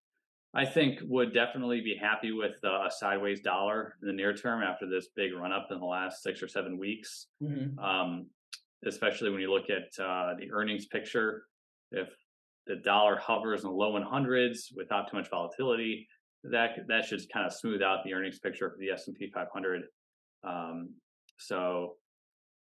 [0.54, 4.62] I think, would definitely be happy with uh, a sideways dollar in the near term
[4.62, 7.26] after this big run up in the last six or seven weeks.
[7.42, 7.78] Mm-hmm.
[7.78, 8.26] Um,
[8.86, 11.44] especially when you look at uh, the earnings picture.
[11.92, 12.08] If
[12.70, 16.06] the dollar hovers in the low 100s without too much volatility,
[16.44, 19.82] that that should kind of smooth out the earnings picture for the S&P 500.
[20.46, 20.94] Um,
[21.38, 21.96] so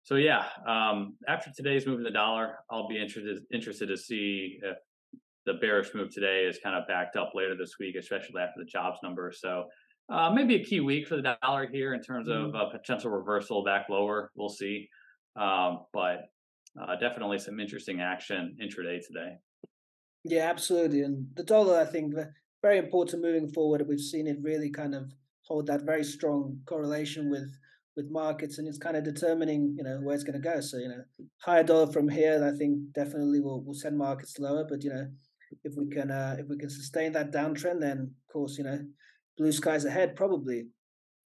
[0.03, 4.59] so yeah, um, after today's move in the dollar, I'll be interested interested to see
[4.63, 4.77] if
[5.45, 8.65] the bearish move today is kind of backed up later this week, especially after the
[8.65, 9.31] jobs number.
[9.31, 9.65] So
[10.11, 12.55] uh, maybe a key week for the dollar here in terms of mm-hmm.
[12.55, 14.31] a potential reversal back lower.
[14.35, 14.89] We'll see,
[15.39, 16.21] um, but
[16.81, 19.35] uh, definitely some interesting action intraday today.
[20.23, 21.01] Yeah, absolutely.
[21.01, 22.13] And the dollar, I think,
[22.61, 23.85] very important moving forward.
[23.87, 25.11] We've seen it really kind of
[25.47, 27.49] hold that very strong correlation with
[27.97, 30.61] with markets, and it's kind of determining, you know, where it's going to go.
[30.61, 31.03] So, you know,
[31.41, 34.65] higher dollar from here, I think definitely will will send markets lower.
[34.69, 35.07] But you know,
[35.63, 38.79] if we can uh, if we can sustain that downtrend, then of course you know
[39.37, 40.67] blue skies ahead probably.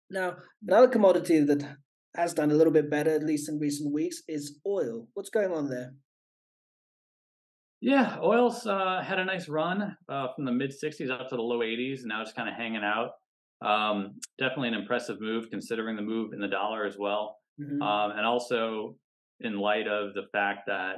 [0.09, 1.77] Now another commodity that
[2.15, 5.07] has done a little bit better, at least in recent weeks, is oil.
[5.13, 5.93] What's going on there?
[7.81, 11.41] Yeah, oil's uh, had a nice run uh, from the mid 60s up to the
[11.41, 13.11] low 80s, and now it's kind of hanging out.
[13.61, 17.37] Um, definitely an impressive move considering the move in the dollar as well.
[17.59, 17.81] Mm-hmm.
[17.81, 18.95] Um, and also
[19.41, 20.97] in light of the fact that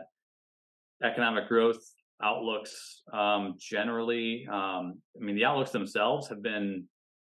[1.04, 1.82] economic growth
[2.24, 6.86] outlooks um, generally, um, I mean, the outlooks themselves have been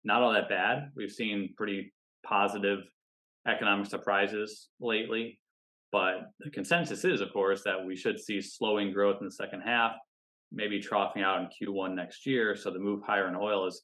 [0.05, 0.91] not all that bad.
[0.97, 1.93] We've seen pretty
[2.25, 2.81] positive
[3.47, 5.39] economic surprises lately.
[5.93, 9.61] But the consensus is, of course, that we should see slowing growth in the second
[9.61, 9.93] half,
[10.51, 12.57] maybe troughing out in Q1 next year.
[12.57, 13.83] So the move higher in oil is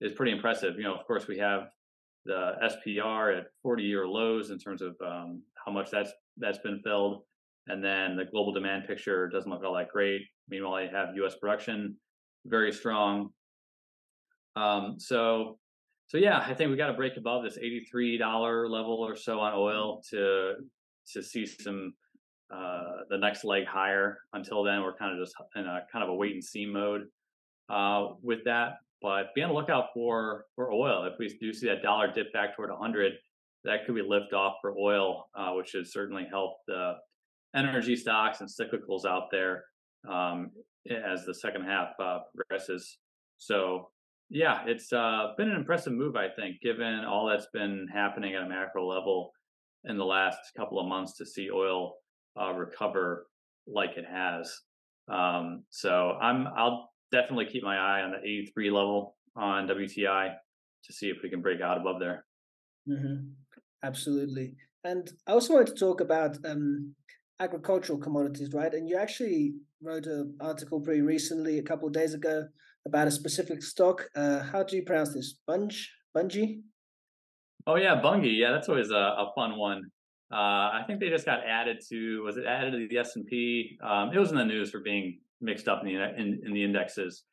[0.00, 0.76] is pretty impressive.
[0.76, 1.70] You know, of course, we have
[2.24, 6.80] the SPR at 40 year lows in terms of um, how much that's that's been
[6.84, 7.22] filled,
[7.66, 10.22] and then the global demand picture doesn't look all that great.
[10.48, 11.34] Meanwhile, you have U.S.
[11.34, 11.96] production
[12.46, 13.30] very strong.
[14.56, 15.58] Um, so,
[16.08, 19.52] so yeah, I think we got to break above this $83 level or so on
[19.54, 20.54] oil to
[21.12, 21.94] to see some
[22.54, 24.18] uh, the next leg higher.
[24.32, 27.02] Until then, we're kind of just in a kind of a wait and see mode
[27.68, 28.76] uh, with that.
[29.00, 31.04] But be on the lookout for for oil.
[31.04, 33.12] If we do see that dollar dip back toward 100,
[33.64, 36.94] that could be lift off for oil, uh, which should certainly help the
[37.54, 39.64] energy stocks and cyclicals out there
[40.08, 40.50] um,
[40.90, 42.98] as the second half uh, progresses.
[43.38, 43.90] So
[44.30, 48.42] yeah, it's uh, been an impressive move, I think, given all that's been happening at
[48.42, 49.32] a macro level
[49.84, 51.94] in the last couple of months to see oil
[52.40, 53.26] uh, recover
[53.66, 54.52] like it has.
[55.08, 60.34] Um, so I'm I'll definitely keep my eye on the 83 level on WTI
[60.84, 62.24] to see if we can break out above there.
[62.88, 63.28] Mm-hmm.
[63.82, 64.54] Absolutely.
[64.84, 66.94] And I also wanted to talk about um,
[67.40, 68.72] agricultural commodities, right?
[68.72, 72.44] And you actually wrote an article pretty recently, a couple of days ago,
[72.86, 74.06] about a specific stock.
[74.14, 75.38] Uh, how do you pronounce this?
[75.46, 75.88] Bunge?
[76.16, 76.62] Bungie?
[77.66, 78.26] Oh yeah, Bunge.
[78.26, 79.82] Yeah, that's always a, a fun one.
[80.30, 80.36] Uh,
[80.72, 82.22] I think they just got added to.
[82.22, 83.78] Was it added to the S and P?
[83.82, 86.62] Um, it was in the news for being mixed up in the in, in the
[86.62, 87.24] indexes.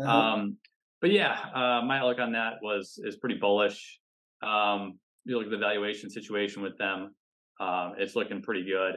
[0.00, 0.10] Uh-huh.
[0.10, 0.56] Um,
[1.00, 4.00] but yeah, uh, my outlook on that was is pretty bullish.
[4.42, 7.14] Um, you look at the valuation situation with them;
[7.60, 8.96] um, it's looking pretty good,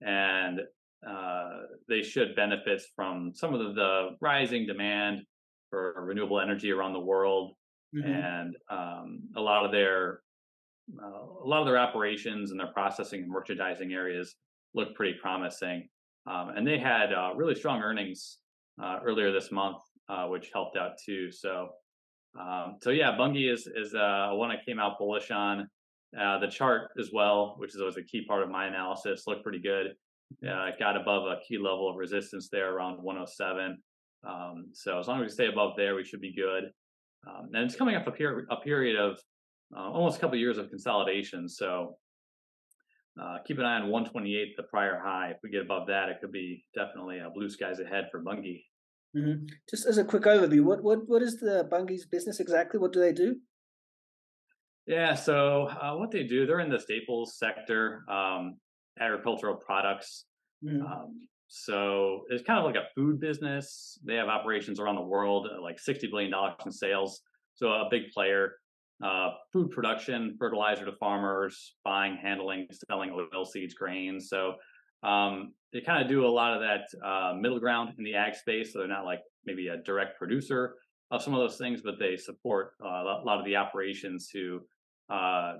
[0.00, 0.60] and
[1.06, 1.48] uh,
[1.88, 5.20] they should benefit from some of the, the, rising demand
[5.70, 7.54] for renewable energy around the world,
[7.94, 8.08] mm-hmm.
[8.08, 10.20] and um, a lot of their
[11.02, 14.36] a lot of their operations and their processing and merchandising areas
[14.74, 15.88] look pretty promising.
[16.26, 18.38] Um, and they had uh, really strong earnings
[18.82, 21.30] uh, earlier this month, uh, which helped out too.
[21.30, 21.70] So,
[22.38, 25.68] um, so yeah, Bunge is is uh, one I came out bullish on.
[26.18, 29.42] Uh, the chart as well, which is always a key part of my analysis, looked
[29.42, 29.88] pretty good.
[30.46, 33.78] Uh, it got above a key level of resistance there around 107.
[34.26, 36.64] Um, so as long as we stay above there, we should be good.
[37.26, 39.18] Um, and it's coming up a, per- a period of
[39.76, 41.48] uh, almost a couple of years of consolidation.
[41.48, 41.96] So
[43.20, 45.30] uh, keep an eye on 128, the prior high.
[45.30, 48.64] If we get above that, it could be definitely uh, blue skies ahead for Bunge.
[49.16, 49.46] Mm-hmm.
[49.68, 52.78] Just as a quick overview, what what what is the Bunge's business exactly?
[52.78, 53.36] What do they do?
[54.86, 58.56] Yeah, so uh, what they do, they're in the staples sector, um,
[58.98, 60.24] agricultural products.
[60.64, 60.82] Mm-hmm.
[60.82, 63.98] Um, so it's kind of like a food business.
[64.04, 67.20] They have operations around the world, like sixty billion dollars in sales.
[67.54, 68.52] So a big player
[69.02, 74.28] uh, food production, fertilizer to farmers, buying, handling, selling oil seeds, grains.
[74.28, 74.54] So
[75.02, 78.34] um, they kind of do a lot of that uh, middle ground in the ag
[78.34, 78.72] space.
[78.72, 80.74] So they're not like maybe a direct producer
[81.10, 84.60] of some of those things, but they support uh, a lot of the operations to
[85.10, 85.54] uh,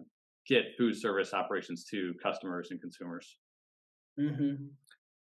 [0.47, 3.39] get food service operations to customers and consumers.
[4.19, 4.67] Mm-hmm.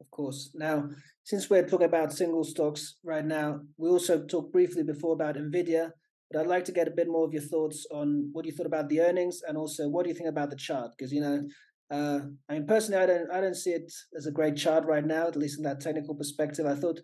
[0.01, 0.53] Of course.
[0.55, 0.89] Now,
[1.25, 5.91] since we're talking about single stocks right now, we also talked briefly before about NVIDIA
[6.31, 8.67] but I'd like to get a bit more of your thoughts on what you thought
[8.67, 10.91] about the earnings and also what do you think about the chart?
[10.97, 11.43] Because you know,
[11.91, 15.05] uh, I mean, personally, I don't I don't see it as a great chart right
[15.05, 16.67] now, at least in that technical perspective.
[16.67, 17.01] I thought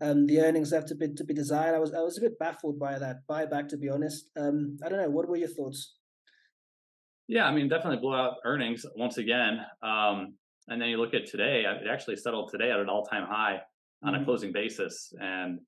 [0.00, 1.74] um, the earnings left a bit to be desired.
[1.74, 4.30] I was I was a bit baffled by that buyback, to be honest.
[4.36, 5.10] Um, I don't know.
[5.10, 5.96] What were your thoughts?
[7.28, 9.60] Yeah, I mean, definitely blew out earnings once again.
[9.82, 10.34] Um,
[10.68, 13.60] and then you look at today; it actually settled today at an all-time high
[14.02, 14.22] on mm-hmm.
[14.22, 15.12] a closing basis.
[15.20, 15.60] And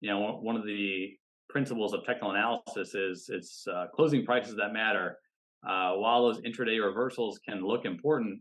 [0.00, 1.10] you know, one of the
[1.56, 5.18] principles of technical analysis is it's uh, closing prices that matter.
[5.66, 8.38] Uh, while those intraday reversals can look important,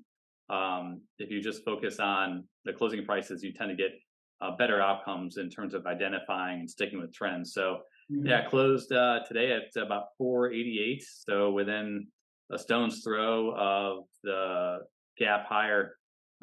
[0.50, 3.94] um, if you just focus on the closing prices, you tend to get
[4.42, 7.54] uh, better outcomes in terms of identifying and sticking with trends.
[7.54, 7.78] So,
[8.12, 8.28] mm-hmm.
[8.28, 11.02] yeah, closed uh, today at about 488.
[11.02, 12.08] So within
[12.52, 14.80] a stone's throw of the
[15.18, 15.96] gap higher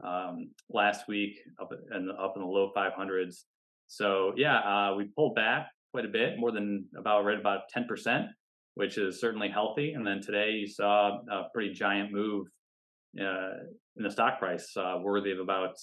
[0.03, 3.43] um, last week up in, up in the low 500s.
[3.89, 7.85] So yeah, uh, we pulled back quite a bit, more than about right about ten
[7.87, 8.27] percent,
[8.75, 9.93] which is certainly healthy.
[9.93, 12.47] And then today you saw a pretty giant move
[13.21, 13.53] uh,
[13.97, 15.75] in the stock price, uh, worthy of about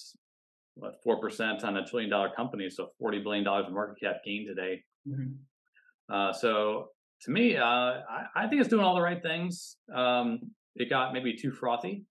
[0.74, 4.16] what four percent on a trillion dollar company, so forty billion dollars in market cap
[4.24, 4.82] gain today.
[5.08, 6.14] Mm-hmm.
[6.14, 6.88] Uh, so
[7.22, 9.76] to me, uh, I, I, think it's doing all the right things.
[9.94, 10.40] Um,
[10.74, 12.04] it got maybe too frothy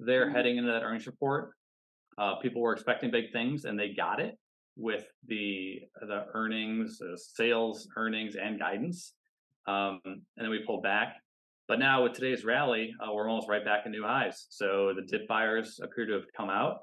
[0.00, 0.36] there mm-hmm.
[0.36, 1.52] heading into that earnings report.
[2.18, 4.34] Uh, people were expecting big things, and they got it
[4.78, 9.14] with the the earnings, uh, sales, earnings, and guidance.
[9.66, 11.16] Um, and then we pulled back.
[11.66, 14.46] But now with today's rally, uh, we're almost right back in new highs.
[14.48, 16.78] So the dip buyers appear to have come out,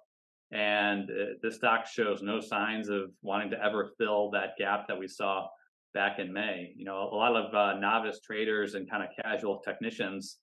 [0.51, 4.99] and uh, the stock shows no signs of wanting to ever fill that gap that
[4.99, 5.47] we saw
[5.95, 6.73] back in May.
[6.75, 10.37] You know, a lot of uh, novice traders and kind of casual technicians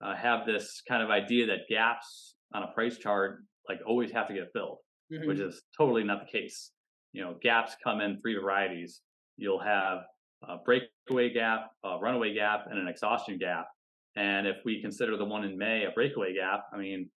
[0.00, 4.28] uh, have this kind of idea that gaps on a price chart like always have
[4.28, 4.78] to get filled,
[5.12, 5.26] mm-hmm.
[5.26, 6.70] which is totally not the case.
[7.12, 9.00] You know, gaps come in three varieties.
[9.36, 10.04] You'll have
[10.48, 13.68] a breakaway gap, a runaway gap, and an exhaustion gap.
[14.16, 17.08] And if we consider the one in May a breakaway gap, I mean,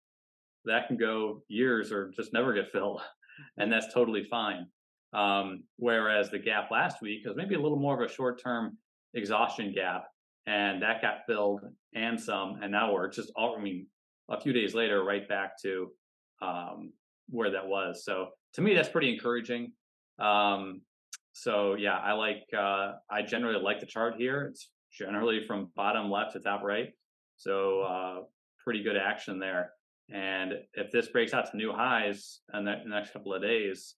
[0.65, 3.01] that can go years or just never get filled.
[3.57, 4.67] And that's totally fine.
[5.13, 8.77] Um, whereas the gap last week was maybe a little more of a short term
[9.15, 10.07] exhaustion gap.
[10.47, 11.63] And that got filled
[11.95, 12.59] and some.
[12.63, 13.87] And now we're just all, I mean,
[14.29, 15.91] a few days later, right back to
[16.43, 16.93] um,
[17.29, 18.05] where that was.
[18.05, 19.73] So to me, that's pretty encouraging.
[20.19, 20.83] Um,
[21.33, 24.49] so yeah, I like, uh, I generally like the chart here.
[24.51, 26.89] It's generally from bottom left to top right.
[27.37, 28.21] So, uh,
[28.63, 29.73] pretty good action there.
[30.13, 33.95] And if this breaks out to new highs in the next couple of days,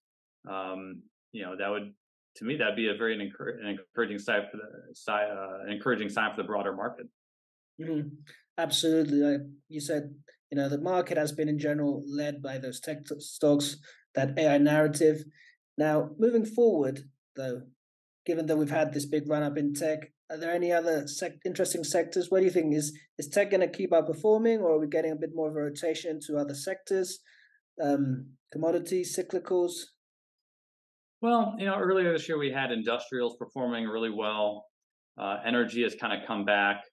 [0.49, 1.01] um,
[1.31, 1.93] you know, that would,
[2.37, 6.47] to me, that'd be a very encouraging sign for the uh, encouraging sign for the
[6.47, 7.07] broader market.
[7.81, 8.09] Mm-hmm.
[8.57, 10.13] Absolutely, like you said,
[10.51, 13.77] you know, the market has been in general led by those tech stocks,
[14.15, 15.23] that AI narrative.
[15.77, 17.01] Now, moving forward,
[17.35, 17.61] though,
[18.25, 21.39] given that we've had this big run up in tech, are there any other sec-
[21.45, 22.29] interesting sectors?
[22.29, 22.73] What do you think?
[22.73, 25.55] Is is tech going to keep outperforming, or are we getting a bit more of
[25.55, 27.19] a rotation to other sectors,
[27.81, 29.71] um, commodities, cyclicals?
[31.21, 34.65] Well, you know, earlier this year we had industrials performing really well.
[35.17, 36.83] Uh, energy has kind of come back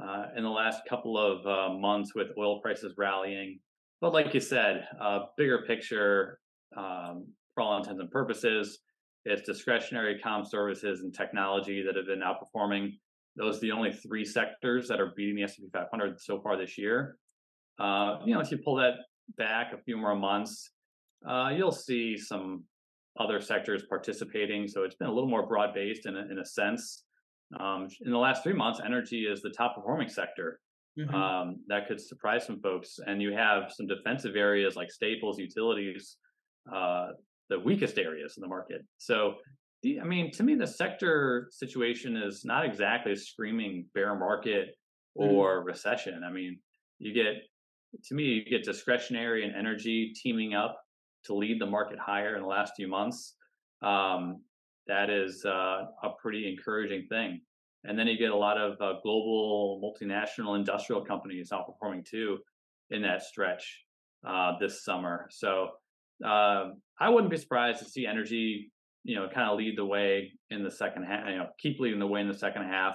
[0.00, 3.58] uh, in the last couple of uh, months with oil prices rallying.
[4.00, 6.38] But like you said, uh, bigger picture,
[6.76, 8.78] um, for all intents and purposes,
[9.24, 12.92] it's discretionary com services and technology that have been outperforming.
[13.36, 16.76] Those are the only three sectors that are beating the S&P 500 so far this
[16.76, 17.16] year.
[17.78, 18.94] Uh, you know, if you pull that
[19.38, 20.70] back a few more months,
[21.26, 22.64] uh, you'll see some
[23.18, 24.68] other sectors participating.
[24.68, 27.04] So it's been a little more broad based in a, in a sense.
[27.58, 30.60] Um, in the last three months, energy is the top performing sector.
[30.98, 31.14] Mm-hmm.
[31.14, 32.98] Um, that could surprise some folks.
[33.06, 36.16] And you have some defensive areas like staples, utilities,
[36.74, 37.08] uh,
[37.52, 38.80] the weakest areas in the market.
[38.98, 39.34] So,
[39.84, 44.66] I mean, to me, the sector situation is not exactly a screaming bear market
[45.18, 45.32] mm-hmm.
[45.32, 45.66] or mm-hmm.
[45.66, 46.22] recession.
[46.28, 46.58] I mean,
[46.98, 47.34] you get,
[48.06, 50.74] to me, you get discretionary and energy teaming up
[51.24, 53.36] to lead the market higher in the last few months.
[53.82, 54.42] Um,
[54.86, 57.40] that is uh, a pretty encouraging thing.
[57.84, 62.38] And then you get a lot of uh, global multinational industrial companies outperforming too
[62.90, 63.84] in that stretch
[64.26, 65.26] uh, this summer.
[65.30, 65.70] So
[66.24, 68.70] uh, I wouldn't be surprised to see energy,
[69.04, 71.98] you know, kind of lead the way in the second half, you know, keep leading
[71.98, 72.94] the way in the second half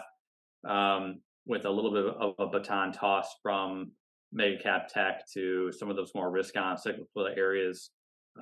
[0.67, 3.91] um, with a little bit of a baton toss from
[4.31, 7.91] mega cap tech to some of those more risk on cyclical areas,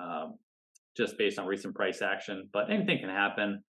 [0.00, 0.34] um,
[0.96, 2.48] just based on recent price action.
[2.52, 3.62] But anything can happen.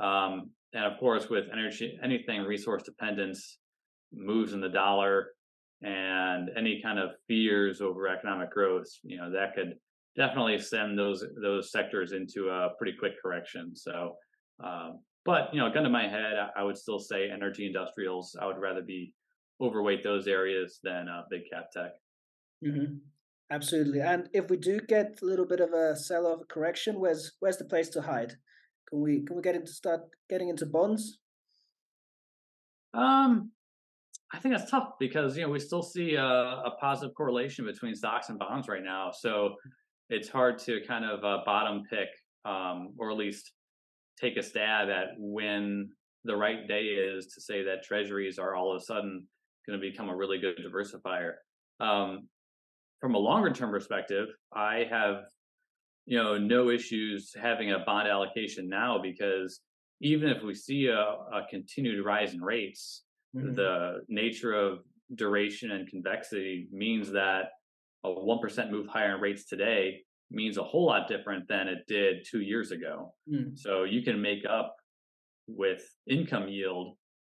[0.00, 3.58] Um, and of course, with energy, anything resource dependence
[4.12, 5.28] moves in the dollar
[5.82, 9.74] and any kind of fears over economic growth, you know, that could
[10.16, 13.74] definitely send those those sectors into a pretty quick correction.
[13.74, 14.16] So,
[14.62, 18.36] um, but you know, gun to my head, I, I, would still say energy industrials.
[18.40, 19.12] I would rather be
[19.60, 21.92] overweight those areas than uh, big cap tech.
[22.64, 22.96] Mm-hmm.
[23.50, 24.00] Absolutely.
[24.00, 27.58] And if we do get a little bit of a sell off correction, where's where's
[27.58, 28.34] the place to hide?
[28.88, 31.18] Can we can we get into start getting into bonds?
[32.94, 33.50] Um,
[34.32, 37.94] I think that's tough because you know we still see a, a positive correlation between
[37.94, 39.10] stocks and bonds right now.
[39.12, 39.56] So
[40.14, 42.08] it's hard to kind of uh, bottom pick
[42.44, 43.52] um, or at least
[44.20, 45.90] take a stab at when
[46.24, 49.26] the right day is to say that treasuries are all of a sudden
[49.66, 51.32] going to become a really good diversifier.
[51.80, 52.28] Um,
[53.00, 55.24] from a longer term perspective, I have
[56.06, 59.60] you know no issues having a bond allocation now because
[60.00, 63.02] even if we see a, a continued rise in rates,
[63.36, 63.54] mm-hmm.
[63.54, 64.78] the nature of
[65.14, 67.46] duration and convexity means that
[68.04, 72.26] a 1% move higher in rates today means a whole lot different than it did
[72.28, 73.14] two years ago.
[73.32, 73.58] Mm.
[73.58, 74.74] So you can make up
[75.46, 76.96] with income yield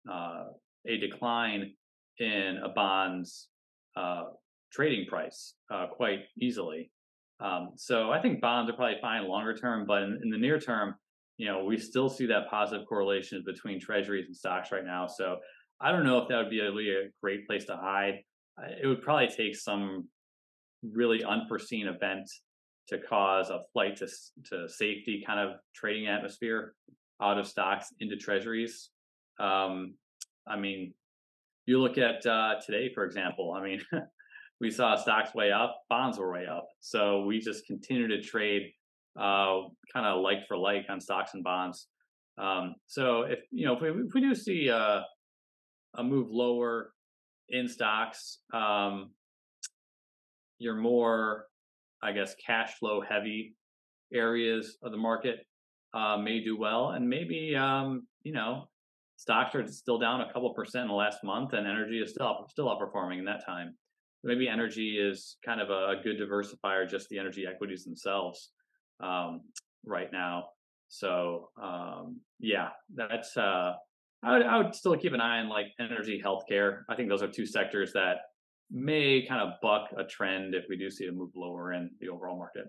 [0.09, 0.45] uh,
[0.85, 1.73] a decline
[2.19, 3.49] in a bond's
[3.95, 4.23] uh,
[4.71, 6.91] trading price uh, quite easily.
[7.39, 10.59] Um, so I think bonds are probably fine longer term, but in, in, the near
[10.59, 10.95] term,
[11.37, 15.05] you know, we still see that positive correlation between treasuries and stocks right now.
[15.05, 15.37] So
[15.79, 18.23] I don't know if that would be a, really a great place to hide.
[18.81, 20.07] It would probably take some
[20.83, 22.29] really unforeseen event
[22.89, 24.07] to cause a flight to
[24.49, 26.73] to safety kind of trading atmosphere
[27.21, 28.89] out of stocks into treasuries.
[29.39, 29.95] Um,
[30.47, 30.93] I mean,
[31.65, 33.53] you look at uh, today, for example.
[33.57, 33.81] I mean,
[34.61, 38.63] we saw stocks way up, bonds were way up, so we just continue to trade
[39.19, 39.61] uh,
[39.91, 41.87] kind of like for like on stocks and bonds.
[42.37, 45.03] Um, so if you know if we, if we do see a,
[45.95, 46.91] a move lower
[47.49, 49.11] in stocks, um,
[50.59, 51.45] you're more
[52.01, 53.55] I guess, cash flow heavy
[54.13, 55.45] areas of the market
[55.93, 56.91] uh, may do well.
[56.91, 58.65] And maybe, um, you know,
[59.15, 62.45] stocks are still down a couple percent in the last month and energy is still,
[62.49, 63.75] still outperforming in that time.
[64.23, 68.51] Maybe energy is kind of a, good diversifier, just the energy equities themselves
[68.99, 69.41] um,
[69.85, 70.45] right now.
[70.89, 73.73] So, um, yeah, that's, uh,
[74.23, 76.81] I would, I would still keep an eye on like energy, healthcare.
[76.89, 78.17] I think those are two sectors that
[78.71, 82.09] may kind of buck a trend if we do see a move lower in the
[82.09, 82.65] overall market.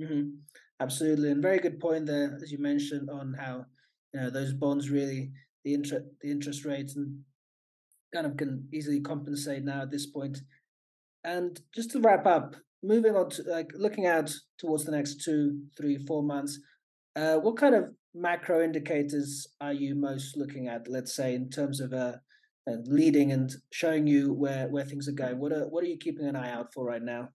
[0.00, 0.28] Mm-hmm.
[0.80, 3.64] Absolutely, and very good point there, as you mentioned, on how
[4.14, 5.30] you know those bonds really
[5.64, 7.20] the interest the interest rates and
[8.14, 10.38] kind of can easily compensate now at this point.
[11.22, 15.60] And just to wrap up, moving on to like looking out towards the next two,
[15.76, 16.58] three, four months,
[17.14, 20.88] uh, what kind of macro indicators are you most looking at?
[20.88, 22.20] Let's say in terms of a
[22.66, 25.38] and leading and showing you where where things are going.
[25.38, 27.28] What are what are you keeping an eye out for right now?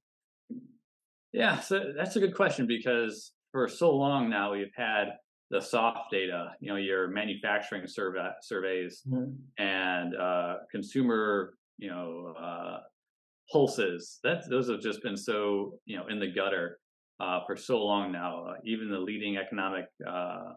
[1.34, 5.06] Yeah, so that's a good question because for so long now we've had
[5.52, 9.32] the soft data, you know, your manufacturing survey, surveys mm-hmm.
[9.58, 12.78] and uh, consumer, you know, uh,
[13.52, 14.20] pulses.
[14.24, 16.80] That those have just been so you know in the gutter
[17.20, 18.46] uh, for so long now.
[18.46, 20.54] Uh, even the leading economic uh,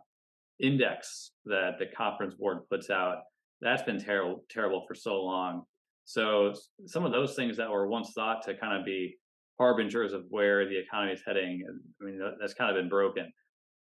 [0.61, 3.19] index that the conference board puts out
[3.61, 5.63] that's been terrible terrible for so long.
[6.05, 6.55] So
[6.87, 9.17] some of those things that were once thought to kind of be
[9.59, 11.65] harbingers of where the economy is heading,
[12.01, 13.31] I mean that's kind of been broken.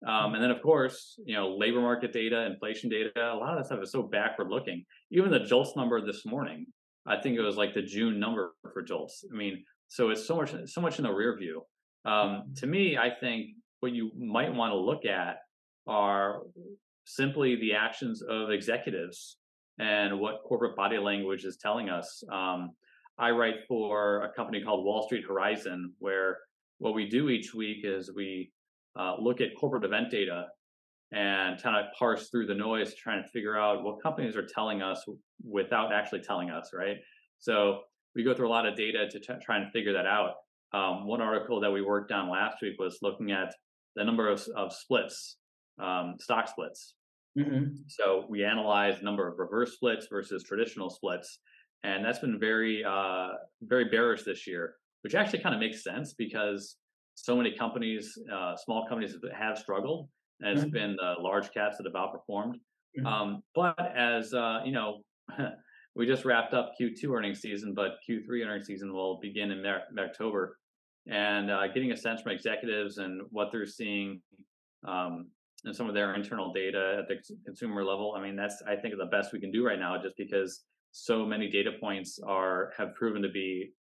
[0.07, 3.57] Um, and then of course, you know, labor market data, inflation data, a lot of
[3.57, 4.83] that stuff is so backward looking.
[5.11, 6.65] Even the JOLTS number this morning,
[7.07, 9.25] I think it was like the June number for JOLTS.
[9.31, 11.61] I mean, so it's so much so much in the rear view.
[12.05, 13.47] Um, to me, I think
[13.79, 15.37] what you might want to look at
[15.87, 16.41] are
[17.05, 19.37] simply the actions of executives
[19.79, 22.23] and what corporate body language is telling us.
[22.31, 22.71] Um,
[23.17, 26.37] I write for a company called Wall Street Horizon, where
[26.79, 28.51] what we do each week is we
[28.99, 30.45] uh, look at corporate event data
[31.11, 34.81] and kind of parse through the noise, trying to figure out what companies are telling
[34.81, 35.03] us
[35.43, 36.97] without actually telling us, right?
[37.39, 37.81] So
[38.15, 40.33] we go through a lot of data to t- try and figure that out.
[40.73, 43.53] Um, one article that we worked on last week was looking at
[43.95, 45.37] the number of, of splits,
[45.79, 46.95] um, stock splits.
[47.37, 47.75] Mm-hmm.
[47.87, 51.39] So we analyzed number of reverse splits versus traditional splits,
[51.83, 53.29] and that's been very uh,
[53.61, 56.77] very bearish this year, which actually kind of makes sense because
[57.15, 60.09] so many companies, uh, small companies, have struggled,
[60.41, 60.71] and it's mm-hmm.
[60.71, 62.55] been the large caps that have outperformed.
[62.97, 63.05] Mm-hmm.
[63.05, 65.01] Um, but as uh, you know.
[65.95, 69.63] we just wrapped up Q2 earnings season, but Q3 earnings season will begin in
[69.97, 70.57] October.
[71.07, 74.21] And uh, getting a sense from executives and what they're seeing
[74.85, 75.27] um,
[75.65, 78.15] and some of their internal data at the consumer level.
[78.17, 81.25] I mean, that's I think the best we can do right now, just because so
[81.25, 83.71] many data points are have proven to be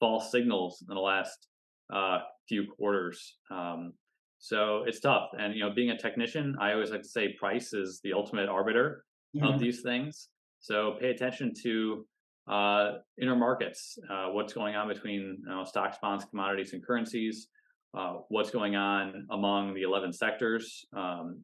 [0.00, 1.48] false signals in the last
[1.92, 2.18] uh,
[2.48, 3.36] few quarters.
[3.50, 3.92] Um,
[4.38, 5.30] so it's tough.
[5.38, 8.48] And you know, being a technician, I always like to say price is the ultimate
[8.48, 9.04] arbiter
[9.36, 9.46] mm-hmm.
[9.46, 10.28] of these things.
[10.60, 12.06] So pay attention to
[12.48, 17.48] uh, inner markets, uh, what's going on between you know, stocks, bonds, commodities, and currencies.
[17.96, 20.84] Uh, what's going on among the 11 sectors.
[20.94, 21.42] Um,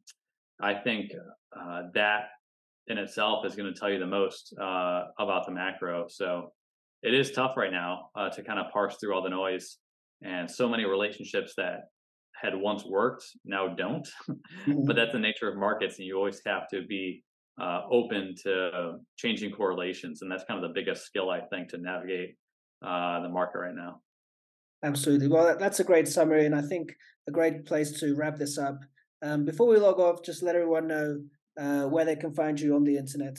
[0.60, 1.10] I think
[1.58, 2.24] uh, that
[2.88, 6.08] in itself is going to tell you the most uh, about the macro.
[6.08, 6.52] So
[7.02, 9.78] it is tough right now uh, to kind of parse through all the noise
[10.22, 11.84] and so many relationships that
[12.34, 14.08] had once worked now don't.
[14.66, 14.84] Mm-hmm.
[14.84, 17.24] but that's the nature of markets, and you always have to be
[17.60, 21.78] uh, open to changing correlations, and that's kind of the biggest skill I think to
[21.78, 22.36] navigate
[22.80, 24.00] the market right now.
[24.84, 25.28] Absolutely.
[25.28, 26.96] Well, that's a great summary, and I think
[27.28, 28.80] a great place to wrap this up.
[29.22, 31.20] Um, before we log off, just let everyone know
[31.58, 33.38] uh, where they can find you on the internet.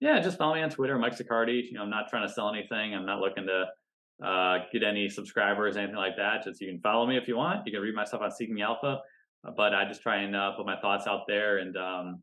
[0.00, 1.62] Yeah, just follow me on Twitter, Mike Zaccardi.
[1.64, 2.94] You know, I'm not trying to sell anything.
[2.94, 6.44] I'm not looking to uh, get any subscribers, anything like that.
[6.44, 7.66] Just you can follow me if you want.
[7.66, 9.00] You can read my stuff on Seeking Alpha,
[9.44, 12.22] uh, but I just try and uh, put my thoughts out there and um,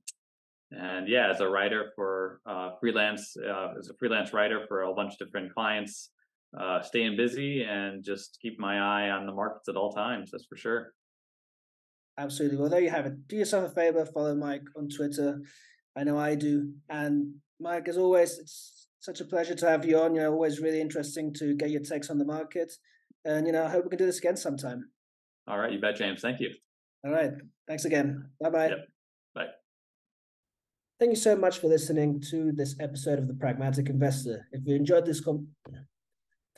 [0.71, 4.93] and yeah, as a writer for uh, freelance, uh, as a freelance writer for a
[4.93, 6.11] bunch of different clients,
[6.57, 10.31] uh, staying busy and just keep my eye on the markets at all times.
[10.31, 10.93] That's for sure.
[12.17, 12.57] Absolutely.
[12.57, 13.27] Well, there you have it.
[13.27, 15.41] Do yourself a favor, follow Mike on Twitter.
[15.95, 16.73] I know I do.
[16.89, 20.15] And Mike, as always, it's such a pleasure to have you on.
[20.15, 22.73] You're always really interesting to get your takes on the market.
[23.25, 24.89] And, you know, I hope we can do this again sometime.
[25.47, 25.71] All right.
[25.71, 26.21] You bet, James.
[26.21, 26.49] Thank you.
[27.05, 27.31] All right.
[27.67, 28.29] Thanks again.
[28.41, 28.67] Bye bye.
[28.69, 28.87] Yep.
[29.35, 29.45] Bye.
[30.99, 34.45] Thank you so much for listening to this episode of The Pragmatic Investor.
[34.51, 35.47] If you enjoyed this, com-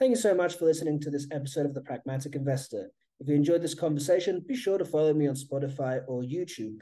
[0.02, 2.90] thank you so much for listening to this episode of The Pragmatic Investor.
[3.20, 6.80] If you enjoyed this conversation, be sure to follow me on Spotify or YouTube.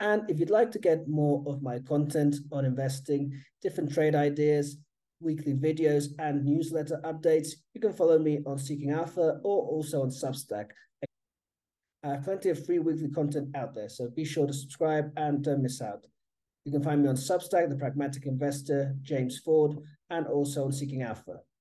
[0.00, 4.76] And if you'd like to get more of my content on investing, different trade ideas,
[5.18, 10.10] weekly videos, and newsletter updates, you can follow me on Seeking Alpha or also on
[10.10, 10.66] Substack.
[12.04, 15.42] I have plenty of free weekly content out there, so be sure to subscribe and
[15.42, 16.04] don't miss out.
[16.66, 21.00] You can find me on Substack, The Pragmatic Investor, James Foord, and also on Seeking
[21.00, 21.40] Alpha.